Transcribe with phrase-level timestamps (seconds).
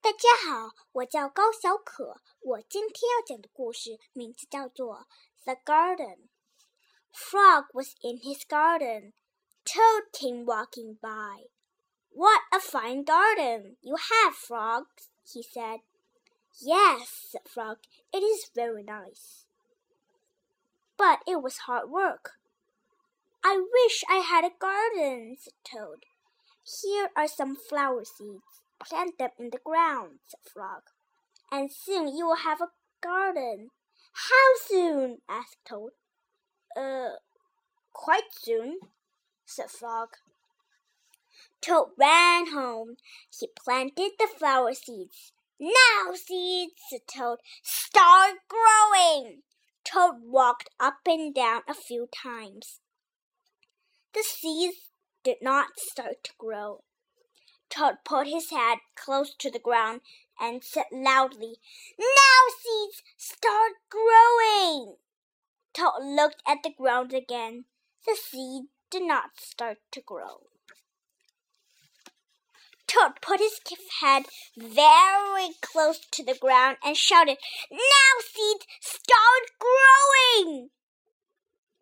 [0.00, 2.20] 大家好，我叫高小可。
[2.40, 4.96] 我今天要讲的故事名字叫做《
[5.44, 9.12] The Garden》。Frog was in his garden.
[9.64, 11.48] Toad came walking by.
[12.10, 14.86] What a fine garden you have, Frog,
[15.24, 15.80] he said.
[16.60, 17.78] Yes, said Frog,
[18.12, 19.46] it is very nice.
[20.96, 22.38] But it was hard work.
[23.42, 26.04] I wish I had a garden, said Toad.
[26.62, 28.62] Here are some flower seeds.
[28.79, 30.83] Plant them in the ground, said Frog,
[31.51, 32.69] and soon you will have a
[33.01, 33.69] garden.
[34.13, 35.19] How soon?
[35.27, 35.91] asked Toad.
[36.75, 37.17] Uh,
[37.93, 38.79] quite soon,
[39.45, 40.09] said Frog.
[41.61, 42.95] Toad ran home.
[43.37, 45.33] He planted the flower seeds.
[45.59, 49.41] Now, seeds, said Toad, start growing.
[49.83, 52.79] Toad walked up and down a few times.
[54.13, 54.91] The seeds
[55.23, 56.83] did not start to grow.
[57.69, 60.01] Toad put his head close to the ground
[60.39, 61.57] and said loudly,
[61.97, 62.05] Now,
[62.61, 64.95] seeds, start growing!
[65.73, 67.65] Toad looked at the ground again.
[68.05, 70.47] The seed did not start to grow.
[72.87, 73.59] Toad put his
[74.01, 74.23] head
[74.57, 77.37] very close to the ground and shouted,
[77.69, 80.69] Now, seeds, start growing!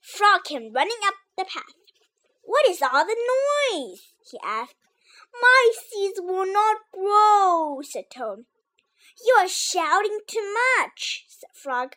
[0.00, 1.76] Frog came running up the path.
[2.42, 3.16] What is all the
[3.72, 4.12] noise?
[4.28, 4.74] he asked.
[5.40, 8.44] My seeds will not grow, said Toad.
[9.24, 11.96] You are shouting too much, said Frog.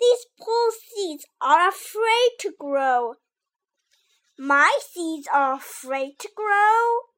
[0.00, 3.14] These poor seeds are afraid to grow.
[4.38, 7.10] My seeds are afraid to grow?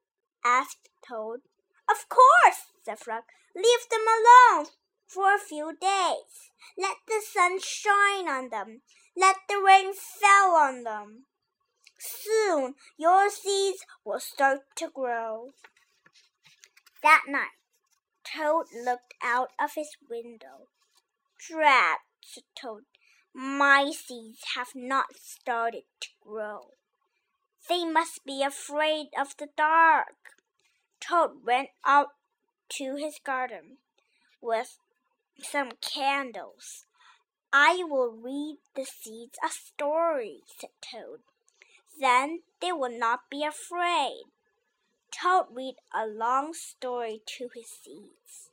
[0.43, 1.41] asked Toad.
[1.89, 3.23] Of course, said Frog.
[3.55, 4.67] Leave them alone
[5.07, 6.49] for a few days.
[6.77, 8.81] Let the sun shine on them.
[9.15, 11.25] Let the rain fall on them.
[12.03, 15.51] Soon your seeds will start to grow.
[17.01, 17.55] That night,
[18.25, 20.67] Toad looked out of his window.
[21.39, 22.83] Drat, said Toad,
[23.33, 26.71] my seeds have not started to grow.
[27.69, 30.35] They must be afraid of the dark.
[30.99, 32.09] Toad went out
[32.77, 33.77] to his garden
[34.41, 34.77] with
[35.41, 36.85] some candles.
[37.53, 41.19] I will read the seeds a story, said Toad.
[41.99, 44.23] Then they will not be afraid.
[45.11, 48.49] Toad read a long story to his seeds.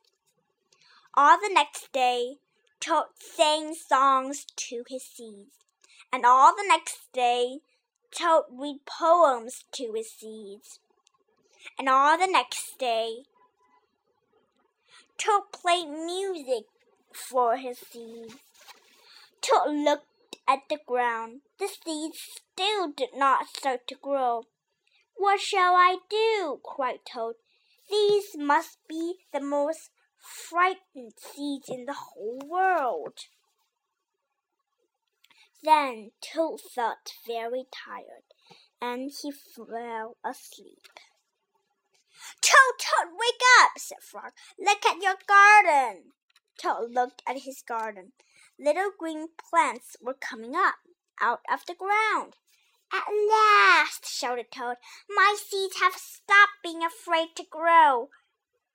[1.14, 2.36] All the next day,
[2.80, 5.56] Toad sang songs to his seeds,
[6.12, 7.60] and all the next day,
[8.10, 10.78] Toad read poems to his seeds,
[11.78, 13.24] and all the next day,
[15.18, 16.64] Toad played music
[17.12, 18.36] for his seeds.
[19.42, 20.09] Toad looked
[20.50, 21.43] at the ground.
[21.61, 24.44] The seeds still did not start to grow.
[25.15, 26.61] What shall I do?
[26.65, 27.34] cried Toad.
[27.88, 33.19] These must be the most frightened seeds in the whole world.
[35.62, 38.27] Then Toad felt very tired,
[38.81, 40.88] and he fell asleep.
[42.41, 44.32] Toad, Toad, wake up, said Frog.
[44.59, 46.12] Look at your garden.
[46.61, 48.12] Toad looked at his garden
[48.59, 50.75] Little green plants were coming up
[51.22, 52.38] out of the ground.
[52.94, 54.78] At last, shouted Toad,
[55.09, 58.09] my seeds have stopped being afraid to grow.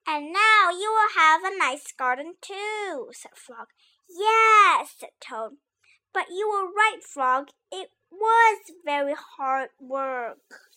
[0.07, 3.69] And now you will have a nice garden too, said Frog.
[4.09, 5.59] Yes, said Toad.
[6.13, 7.51] But you were right, Frog.
[7.71, 10.69] It was very hard work.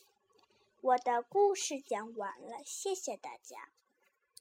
[0.81, 3.69] 我的故事讲完了，谢谢大家。